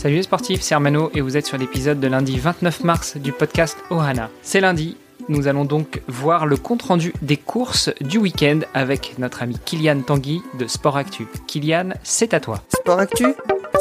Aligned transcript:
Salut 0.00 0.14
les 0.14 0.22
sportifs, 0.22 0.62
c'est 0.62 0.74
Armano 0.74 1.10
et 1.14 1.20
vous 1.20 1.36
êtes 1.36 1.44
sur 1.44 1.58
l'épisode 1.58 2.00
de 2.00 2.06
lundi 2.06 2.38
29 2.38 2.84
mars 2.84 3.18
du 3.18 3.32
podcast 3.32 3.76
Ohana. 3.90 4.30
C'est 4.40 4.62
lundi, 4.62 4.96
nous 5.28 5.46
allons 5.46 5.66
donc 5.66 6.00
voir 6.08 6.46
le 6.46 6.56
compte-rendu 6.56 7.12
des 7.20 7.36
courses 7.36 7.90
du 8.00 8.16
week-end 8.16 8.60
avec 8.72 9.18
notre 9.18 9.42
ami 9.42 9.58
Kylian 9.62 10.00
Tanguy 10.00 10.40
de 10.58 10.66
Sport 10.66 10.96
Actu. 10.96 11.26
Kylian, 11.46 11.90
c'est 12.02 12.32
à 12.32 12.40
toi. 12.40 12.62
Sport 12.74 12.98
Actu 12.98 13.26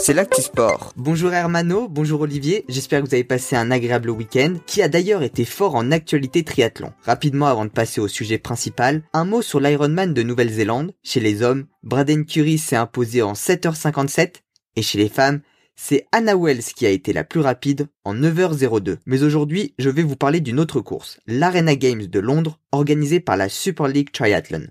c'est 0.01 0.13
l'actu 0.13 0.41
sport. 0.41 0.93
Bonjour 0.97 1.33
Hermano, 1.33 1.87
bonjour 1.89 2.21
Olivier, 2.21 2.63
j'espère 2.69 3.01
que 3.01 3.07
vous 3.07 3.13
avez 3.13 3.25
passé 3.25 3.57
un 3.57 3.69
agréable 3.69 4.09
week-end, 4.09 4.55
qui 4.65 4.81
a 4.81 4.87
d'ailleurs 4.87 5.23
été 5.23 5.43
fort 5.43 5.75
en 5.75 5.91
actualité 5.91 6.43
triathlon. 6.43 6.93
Rapidement 7.03 7.47
avant 7.47 7.65
de 7.65 7.69
passer 7.69 7.99
au 7.99 8.07
sujet 8.07 8.37
principal, 8.37 9.03
un 9.11 9.25
mot 9.25 9.41
sur 9.41 9.59
l'Ironman 9.59 10.13
de 10.13 10.23
Nouvelle-Zélande. 10.23 10.93
Chez 11.03 11.19
les 11.19 11.41
hommes, 11.43 11.65
Braden 11.83 12.25
Curry 12.25 12.57
s'est 12.57 12.77
imposé 12.77 13.21
en 13.21 13.33
7h57, 13.33 14.35
et 14.77 14.81
chez 14.81 14.97
les 14.97 15.09
femmes, 15.09 15.41
c'est 15.81 16.07
Anna 16.11 16.35
Wells 16.35 16.73
qui 16.75 16.85
a 16.85 16.89
été 16.89 17.13
la 17.13 17.23
plus 17.23 17.39
rapide 17.39 17.87
en 18.03 18.13
9h02. 18.13 18.97
Mais 19.05 19.23
aujourd'hui, 19.23 19.73
je 19.79 19.89
vais 19.89 20.03
vous 20.03 20.17
parler 20.17 20.41
d'une 20.41 20.59
autre 20.59 20.81
course, 20.81 21.21
l'Arena 21.25 21.77
Games 21.77 22.05
de 22.05 22.19
Londres, 22.19 22.59
organisée 22.73 23.21
par 23.21 23.37
la 23.37 23.47
Super 23.47 23.87
League 23.87 24.11
Triathlon. 24.11 24.67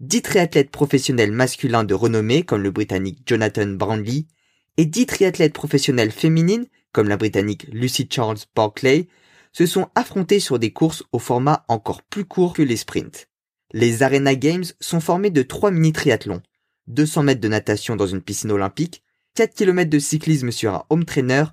Dix 0.00 0.22
triathlètes 0.22 0.70
professionnels 0.70 1.32
masculins 1.32 1.84
de 1.84 1.92
renommée, 1.92 2.44
comme 2.44 2.62
le 2.62 2.70
britannique 2.70 3.20
Jonathan 3.26 3.66
Brownlee, 3.66 4.26
et 4.78 4.86
dix 4.86 5.04
triathlètes 5.04 5.52
professionnels 5.52 6.12
féminines, 6.12 6.66
comme 6.92 7.10
la 7.10 7.18
britannique 7.18 7.66
Lucy 7.70 8.08
Charles 8.10 8.38
Barclay, 8.56 9.06
se 9.52 9.66
sont 9.66 9.88
affrontés 9.94 10.40
sur 10.40 10.58
des 10.58 10.72
courses 10.72 11.04
au 11.12 11.18
format 11.18 11.66
encore 11.68 12.02
plus 12.02 12.24
court 12.24 12.54
que 12.54 12.62
les 12.62 12.78
sprints. 12.78 13.28
Les 13.74 14.02
Arena 14.02 14.34
Games 14.34 14.64
sont 14.80 15.00
formés 15.00 15.30
de 15.30 15.42
trois 15.42 15.70
mini-triathlons, 15.70 16.40
200 16.86 17.24
mètres 17.24 17.42
de 17.42 17.48
natation 17.48 17.96
dans 17.96 18.06
une 18.06 18.22
piscine 18.22 18.50
olympique, 18.50 19.02
4 19.38 19.54
km 19.54 19.88
de 19.88 20.00
cyclisme 20.00 20.50
sur 20.50 20.74
un 20.74 20.84
home 20.90 21.04
trainer 21.04 21.44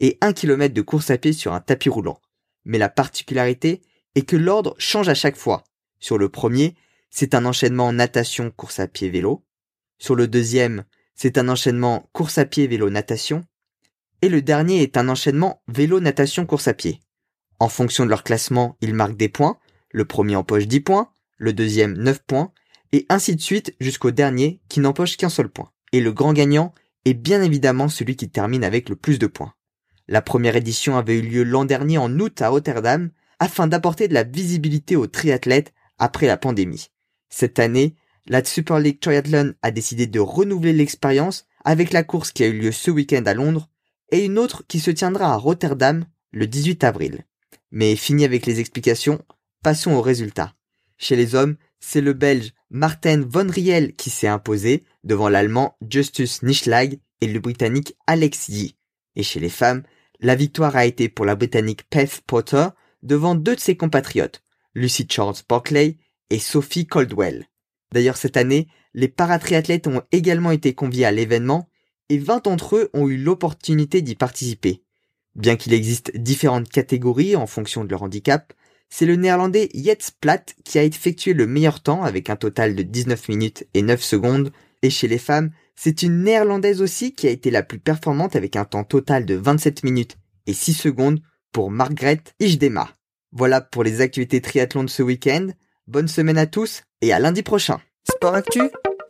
et 0.00 0.16
1 0.22 0.32
km 0.32 0.72
de 0.72 0.80
course 0.80 1.10
à 1.10 1.18
pied 1.18 1.34
sur 1.34 1.52
un 1.52 1.60
tapis 1.60 1.90
roulant. 1.90 2.18
Mais 2.64 2.78
la 2.78 2.88
particularité 2.88 3.82
est 4.14 4.22
que 4.22 4.36
l'ordre 4.36 4.74
change 4.78 5.10
à 5.10 5.14
chaque 5.14 5.36
fois. 5.36 5.62
Sur 6.00 6.16
le 6.16 6.30
premier, 6.30 6.74
c'est 7.10 7.34
un 7.34 7.44
enchaînement 7.44 7.92
natation, 7.92 8.50
course 8.50 8.80
à 8.80 8.88
pied, 8.88 9.10
vélo. 9.10 9.44
Sur 9.98 10.14
le 10.14 10.26
deuxième, 10.26 10.84
c'est 11.14 11.36
un 11.36 11.50
enchaînement 11.50 12.08
course 12.14 12.38
à 12.38 12.46
pied, 12.46 12.66
vélo, 12.66 12.88
natation. 12.88 13.44
Et 14.22 14.30
le 14.30 14.40
dernier 14.40 14.82
est 14.82 14.96
un 14.96 15.10
enchaînement 15.10 15.62
vélo, 15.68 16.00
natation, 16.00 16.46
course 16.46 16.68
à 16.68 16.72
pied. 16.72 16.98
En 17.60 17.68
fonction 17.68 18.06
de 18.06 18.10
leur 18.10 18.24
classement, 18.24 18.78
ils 18.80 18.94
marquent 18.94 19.18
des 19.18 19.28
points. 19.28 19.58
Le 19.90 20.06
premier 20.06 20.36
empoche 20.36 20.66
10 20.66 20.80
points, 20.80 21.10
le 21.36 21.52
deuxième 21.52 21.92
9 21.92 22.22
points, 22.26 22.52
et 22.92 23.04
ainsi 23.10 23.36
de 23.36 23.42
suite 23.42 23.74
jusqu'au 23.80 24.12
dernier 24.12 24.62
qui 24.70 24.80
n'empoche 24.80 25.18
qu'un 25.18 25.28
seul 25.28 25.50
point. 25.50 25.70
Et 25.92 26.00
le 26.00 26.10
grand 26.10 26.32
gagnant 26.32 26.72
et 27.04 27.14
bien 27.14 27.42
évidemment 27.42 27.88
celui 27.88 28.16
qui 28.16 28.28
termine 28.28 28.64
avec 28.64 28.88
le 28.88 28.96
plus 28.96 29.18
de 29.18 29.26
points. 29.26 29.54
La 30.08 30.22
première 30.22 30.56
édition 30.56 30.96
avait 30.96 31.18
eu 31.18 31.22
lieu 31.22 31.42
l'an 31.44 31.64
dernier 31.64 31.98
en 31.98 32.18
août 32.18 32.42
à 32.42 32.48
Rotterdam 32.48 33.10
afin 33.38 33.66
d'apporter 33.66 34.08
de 34.08 34.14
la 34.14 34.24
visibilité 34.24 34.96
aux 34.96 35.06
triathlètes 35.06 35.72
après 35.98 36.26
la 36.26 36.36
pandémie. 36.36 36.90
Cette 37.30 37.58
année, 37.58 37.96
la 38.26 38.44
Super 38.44 38.78
League 38.78 39.00
Triathlon 39.00 39.54
a 39.62 39.70
décidé 39.70 40.06
de 40.06 40.20
renouveler 40.20 40.72
l'expérience 40.72 41.46
avec 41.64 41.92
la 41.92 42.02
course 42.02 42.30
qui 42.30 42.44
a 42.44 42.46
eu 42.46 42.58
lieu 42.58 42.72
ce 42.72 42.90
week-end 42.90 43.22
à 43.26 43.34
Londres 43.34 43.68
et 44.10 44.24
une 44.24 44.38
autre 44.38 44.64
qui 44.66 44.80
se 44.80 44.90
tiendra 44.90 45.32
à 45.32 45.36
Rotterdam 45.36 46.04
le 46.32 46.46
18 46.46 46.84
avril. 46.84 47.24
Mais 47.70 47.96
fini 47.96 48.24
avec 48.24 48.46
les 48.46 48.60
explications, 48.60 49.24
passons 49.62 49.92
aux 49.92 50.02
résultats. 50.02 50.54
Chez 50.96 51.16
les 51.16 51.34
hommes, 51.34 51.56
c'est 51.80 52.00
le 52.00 52.12
Belge 52.12 52.52
Martin 52.76 53.24
von 53.24 53.46
Riel 53.48 53.94
qui 53.94 54.10
s'est 54.10 54.26
imposé 54.26 54.82
devant 55.04 55.28
l'Allemand 55.28 55.76
Justus 55.88 56.42
Nischlag 56.42 56.98
et 57.20 57.28
le 57.28 57.38
Britannique 57.38 57.94
Alex 58.08 58.48
Yee. 58.48 58.74
Et 59.14 59.22
chez 59.22 59.38
les 59.38 59.48
femmes, 59.48 59.84
la 60.18 60.34
victoire 60.34 60.74
a 60.74 60.84
été 60.84 61.08
pour 61.08 61.24
la 61.24 61.36
Britannique 61.36 61.86
Beth 61.88 62.22
Potter 62.26 62.66
devant 63.04 63.36
deux 63.36 63.54
de 63.54 63.60
ses 63.60 63.76
compatriotes, 63.76 64.42
Lucy 64.74 65.06
Charles 65.08 65.36
Barclay 65.48 65.98
et 66.30 66.40
Sophie 66.40 66.88
Coldwell. 66.88 67.46
D'ailleurs 67.92 68.16
cette 68.16 68.36
année, 68.36 68.66
les 68.92 69.06
paratriathlètes 69.06 69.86
ont 69.86 70.02
également 70.10 70.50
été 70.50 70.74
conviés 70.74 71.04
à 71.04 71.12
l'événement 71.12 71.68
et 72.08 72.18
20 72.18 72.46
d'entre 72.46 72.74
eux 72.74 72.90
ont 72.92 73.06
eu 73.06 73.16
l'opportunité 73.16 74.02
d'y 74.02 74.16
participer. 74.16 74.82
Bien 75.36 75.54
qu'il 75.54 75.74
existe 75.74 76.16
différentes 76.16 76.70
catégories 76.70 77.36
en 77.36 77.46
fonction 77.46 77.84
de 77.84 77.90
leur 77.90 78.02
handicap, 78.02 78.52
c'est 78.96 79.06
le 79.06 79.16
néerlandais 79.16 79.70
Jets 79.74 80.12
Platt 80.20 80.54
qui 80.62 80.78
a 80.78 80.84
effectué 80.84 81.34
le 81.34 81.48
meilleur 81.48 81.82
temps 81.82 82.04
avec 82.04 82.30
un 82.30 82.36
total 82.36 82.76
de 82.76 82.84
19 82.84 83.28
minutes 83.28 83.66
et 83.74 83.82
9 83.82 84.00
secondes. 84.00 84.52
Et 84.82 84.90
chez 84.90 85.08
les 85.08 85.18
femmes, 85.18 85.50
c'est 85.74 86.02
une 86.02 86.22
néerlandaise 86.22 86.80
aussi 86.80 87.12
qui 87.12 87.26
a 87.26 87.30
été 87.30 87.50
la 87.50 87.64
plus 87.64 87.80
performante 87.80 88.36
avec 88.36 88.54
un 88.54 88.64
temps 88.64 88.84
total 88.84 89.26
de 89.26 89.34
27 89.34 89.82
minutes 89.82 90.16
et 90.46 90.52
6 90.52 90.74
secondes 90.74 91.18
pour 91.50 91.72
Margrethe 91.72 92.34
Ijdema. 92.38 92.88
Voilà 93.32 93.60
pour 93.60 93.82
les 93.82 94.00
activités 94.00 94.40
triathlon 94.40 94.84
de 94.84 94.90
ce 94.90 95.02
week-end. 95.02 95.48
Bonne 95.88 96.06
semaine 96.06 96.38
à 96.38 96.46
tous 96.46 96.84
et 97.00 97.12
à 97.12 97.18
lundi 97.18 97.42
prochain. 97.42 97.80
Sport 98.08 98.36
Actu, 98.36 98.62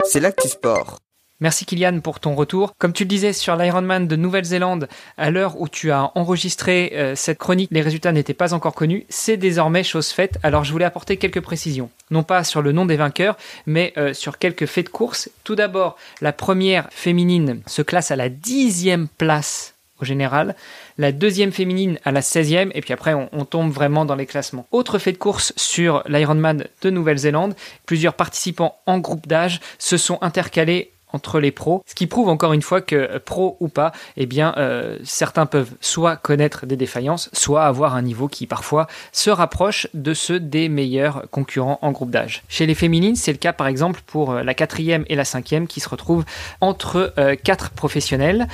c'est 0.07 0.21
l'actu 0.21 0.49
sport. 0.49 1.04
Merci 1.41 1.67
Kylian 1.67 1.99
pour 1.99 2.21
ton 2.21 2.37
retour. 2.37 2.75
Comme 2.79 2.93
tu 2.93 3.03
le 3.03 3.09
disais 3.09 3.33
sur 3.33 3.57
l'Ironman 3.57 4.07
de 4.07 4.15
Nouvelle-Zélande, 4.15 4.89
à 5.19 5.33
l'heure 5.33 5.61
où 5.61 5.69
tu 5.69 5.91
as 5.91 6.13
enregistré 6.15 6.93
euh, 6.95 7.17
cette 7.17 7.39
chronique, 7.39 7.71
les 7.73 7.81
résultats 7.81 8.13
n'étaient 8.13 8.35
pas 8.35 8.55
encore 8.55 8.75
connus. 8.75 9.05
C'est 9.09 9.37
désormais 9.37 9.83
chose 9.83 10.11
faite. 10.11 10.39
Alors 10.45 10.63
je 10.63 10.71
voulais 10.71 10.85
apporter 10.85 11.17
quelques 11.17 11.41
précisions. 11.41 11.91
Non 12.13 12.23
pas 12.23 12.45
sur 12.45 12.63
le 12.63 12.71
nom 12.71 12.87
des 12.87 12.97
vainqueurs, 12.97 13.37
mais 13.67 13.93
euh, 13.97 14.15
sur 14.15 14.39
quelques 14.39 14.67
faits 14.67 14.87
de 14.87 14.91
course. 14.91 15.29
Tout 15.43 15.57
d'abord, 15.57 15.97
la 16.21 16.33
première 16.33 16.87
féminine 16.93 17.63
se 17.67 17.83
classe 17.83 18.13
à 18.13 18.17
la 18.17 18.29
dixième 18.29 19.09
place 19.09 19.75
au 20.01 20.05
général, 20.05 20.55
la 20.99 21.13
deuxième 21.13 21.53
féminine 21.53 21.99
à 22.05 22.13
la 22.13 22.21
16e, 22.21 22.71
et 22.75 22.81
puis 22.81 22.93
après 22.93 23.15
on, 23.15 23.29
on, 23.33 23.45
tombe 23.45 23.71
vraiment 23.71 24.05
dans 24.05 24.17
les 24.17 24.27
classements. 24.27 24.67
Autre 24.73 24.99
fait 24.99 25.13
de 25.13 25.19
course 25.19 25.53
sur 25.57 26.03
l'Ironman 26.09 26.67
de 26.83 26.91
Nouvelle-Zélande, 26.91 27.55
plusieurs 27.87 28.15
participants 28.15 28.77
en 28.87 28.99
groupe 28.99 29.29
d'âge 29.29 29.61
se 29.79 29.97
sont 29.97 30.19
intercalés 30.21 30.94
entre 31.15 31.41
les 31.41 31.53
pros, 31.53 31.83
ce 31.87 31.95
qui 31.95 32.07
prouve 32.07 32.29
encore 32.29 32.53
une 32.53 32.63
fois 32.63 32.81
que 32.81 32.97
euh, 32.97 33.19
pro 33.25 33.57
ou 33.61 33.69
pas, 33.69 33.93
eh 34.17 34.27
bien 34.27 34.53
euh, 34.57 34.99
certains 35.05 35.47
peuvent 35.47 35.71
soit 35.81 36.17
connaître 36.17 36.67
des 36.67 36.77
défaillances, 36.77 37.31
soit 37.33 37.65
avoir 37.65 37.95
un 37.95 38.03
niveau 38.03 38.29
qui 38.29 38.47
parfois 38.47 38.89
se 39.13 39.31
rapproche 39.31 39.87
de 39.95 40.13
ceux 40.13 40.41
des 40.41 40.69
meilleurs 40.69 41.25
concurrents 41.31 41.79
en 41.83 41.93
groupe 41.93 42.11
d'âge. 42.11 42.43
Chez 42.49 42.67
les 42.67 42.75
féminines, 42.75 43.17
c'est 43.17 43.33
le 43.33 43.39
cas 43.39 43.53
par 43.53 43.69
exemple 43.69 44.01
pour 44.07 44.33
euh, 44.33 44.43
la 44.43 44.55
quatrième 44.55 45.05
et 45.09 45.15
la 45.15 45.25
cinquième 45.25 45.67
qui 45.67 45.81
se 45.81 45.89
retrouvent 45.89 46.25
entre 46.61 47.15
quatre 47.45 47.71
professionnels. 47.71 48.49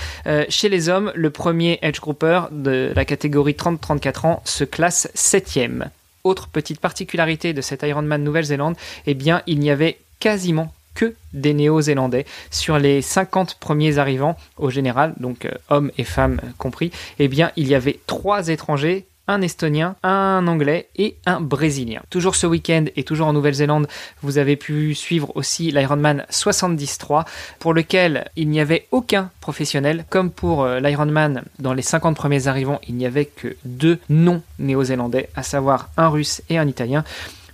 chez 0.48 0.68
les 0.68 0.88
hommes, 0.88 1.12
le 1.14 1.30
premier 1.30 1.78
edge 1.82 2.00
grouper 2.00 2.42
de 2.50 2.92
la 2.94 3.04
catégorie 3.04 3.52
30-34 3.52 4.26
ans 4.26 4.42
se 4.44 4.64
classe 4.64 5.10
septième. 5.14 5.90
Autre 6.24 6.48
petite 6.48 6.80
particularité 6.80 7.52
de 7.52 7.60
cet 7.62 7.82
Ironman 7.82 8.22
Nouvelle-Zélande, 8.22 8.76
eh 9.06 9.14
bien 9.14 9.42
il 9.46 9.58
n'y 9.60 9.70
avait 9.70 9.98
quasiment 10.18 10.72
que 10.94 11.14
des 11.32 11.54
Néo-Zélandais. 11.54 12.26
Sur 12.50 12.78
les 12.78 13.02
50 13.02 13.54
premiers 13.54 13.98
arrivants 13.98 14.36
au 14.56 14.70
général, 14.70 15.14
donc 15.18 15.44
euh, 15.44 15.50
hommes 15.68 15.90
et 15.98 16.04
femmes 16.04 16.40
compris, 16.58 16.90
eh 17.18 17.28
bien 17.28 17.52
il 17.56 17.68
y 17.68 17.74
avait 17.74 18.00
trois 18.06 18.48
étrangers 18.48 19.06
un 19.30 19.42
Estonien, 19.42 19.94
un 20.02 20.46
Anglais 20.48 20.88
et 20.96 21.16
un 21.24 21.40
Brésilien. 21.40 22.02
Toujours 22.10 22.34
ce 22.34 22.46
week-end 22.46 22.86
et 22.96 23.04
toujours 23.04 23.28
en 23.28 23.32
Nouvelle-Zélande, 23.32 23.86
vous 24.22 24.38
avez 24.38 24.56
pu 24.56 24.94
suivre 24.94 25.30
aussi 25.36 25.70
l'Ironman 25.70 26.26
73 26.30 27.24
pour 27.60 27.72
lequel 27.72 28.28
il 28.34 28.48
n'y 28.48 28.60
avait 28.60 28.88
aucun 28.90 29.30
professionnel. 29.40 30.04
Comme 30.10 30.30
pour 30.30 30.64
euh, 30.64 30.80
l'Ironman, 30.80 31.44
dans 31.60 31.74
les 31.74 31.82
50 31.82 32.16
premiers 32.16 32.48
arrivants, 32.48 32.80
il 32.88 32.96
n'y 32.96 33.06
avait 33.06 33.26
que 33.26 33.56
deux 33.64 33.98
non-néo-zélandais, 34.08 35.30
à 35.36 35.44
savoir 35.44 35.90
un 35.96 36.08
russe 36.08 36.42
et 36.48 36.58
un 36.58 36.66
italien. 36.66 37.04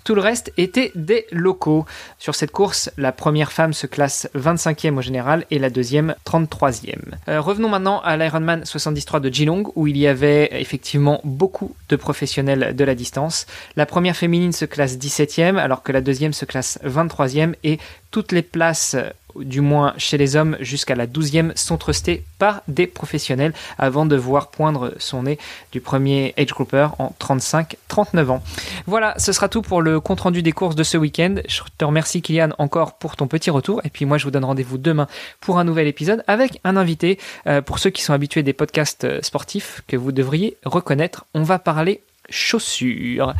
Tout 0.06 0.14
le 0.14 0.20
reste 0.20 0.52
était 0.56 0.92
des 0.94 1.26
locaux. 1.32 1.84
Sur 2.20 2.36
cette 2.36 2.52
course, 2.52 2.92
la 2.96 3.10
première 3.10 3.50
femme 3.50 3.72
se 3.72 3.88
classe 3.88 4.28
25e 4.36 4.98
au 4.98 5.02
général 5.02 5.44
et 5.50 5.58
la 5.58 5.68
deuxième 5.68 6.14
33e. 6.24 6.94
Euh, 7.28 7.40
revenons 7.40 7.68
maintenant 7.68 7.98
à 8.02 8.16
l'Ironman 8.16 8.64
73 8.64 9.20
de 9.20 9.34
Geelong 9.34 9.64
où 9.74 9.88
il 9.88 9.96
y 9.96 10.06
avait 10.06 10.48
effectivement 10.60 11.20
beaucoup 11.24 11.74
de 11.88 11.96
professionnels 11.96 12.76
de 12.76 12.84
la 12.84 12.94
distance. 12.94 13.46
La 13.74 13.84
première 13.84 14.14
féminine 14.14 14.52
se 14.52 14.64
classe 14.64 14.96
17e 14.96 15.56
alors 15.56 15.82
que 15.82 15.90
la 15.90 16.00
deuxième 16.00 16.32
se 16.32 16.44
classe 16.44 16.78
23e 16.84 17.54
et 17.64 17.80
toutes 18.12 18.30
les 18.30 18.42
places 18.42 18.94
du 19.42 19.60
moins 19.60 19.94
chez 19.96 20.18
les 20.18 20.36
hommes, 20.36 20.56
jusqu'à 20.60 20.94
la 20.94 21.06
12e 21.06 21.56
sont 21.56 21.76
trustés 21.76 22.24
par 22.38 22.62
des 22.68 22.86
professionnels 22.86 23.52
avant 23.78 24.06
de 24.06 24.16
voir 24.16 24.50
poindre 24.50 24.94
son 24.98 25.24
nez 25.24 25.38
du 25.72 25.80
premier 25.80 26.34
age 26.36 26.48
grouper 26.48 26.88
en 26.98 27.14
35-39 27.20 28.28
ans. 28.28 28.42
Voilà, 28.86 29.14
ce 29.18 29.32
sera 29.32 29.48
tout 29.48 29.62
pour 29.62 29.82
le 29.82 30.00
compte 30.00 30.20
rendu 30.20 30.42
des 30.42 30.52
courses 30.52 30.76
de 30.76 30.82
ce 30.82 30.96
week-end. 30.96 31.36
Je 31.48 31.62
te 31.76 31.84
remercie 31.84 32.22
Kylian 32.22 32.50
encore 32.58 32.94
pour 32.98 33.16
ton 33.16 33.26
petit 33.26 33.50
retour 33.50 33.80
et 33.84 33.90
puis 33.90 34.04
moi 34.04 34.18
je 34.18 34.24
vous 34.24 34.30
donne 34.30 34.44
rendez-vous 34.44 34.78
demain 34.78 35.06
pour 35.40 35.58
un 35.58 35.64
nouvel 35.64 35.86
épisode 35.86 36.22
avec 36.26 36.60
un 36.64 36.76
invité. 36.76 37.18
Euh, 37.46 37.62
pour 37.62 37.78
ceux 37.78 37.90
qui 37.90 38.02
sont 38.02 38.12
habitués 38.12 38.42
des 38.42 38.52
podcasts 38.52 39.04
euh, 39.04 39.20
sportifs 39.22 39.82
que 39.86 39.96
vous 39.96 40.12
devriez 40.12 40.56
reconnaître, 40.64 41.26
on 41.34 41.42
va 41.42 41.58
parler 41.58 42.02
chaussures. 42.30 43.34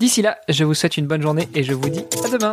D'ici 0.00 0.22
là, 0.22 0.38
je 0.48 0.64
vous 0.64 0.74
souhaite 0.74 0.96
une 0.96 1.06
bonne 1.06 1.22
journée 1.22 1.48
et 1.54 1.62
je 1.62 1.72
vous 1.72 1.88
dis 1.88 2.04
à 2.24 2.28
demain. 2.28 2.52